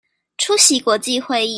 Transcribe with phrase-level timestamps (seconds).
[0.37, 1.49] 出席國際會議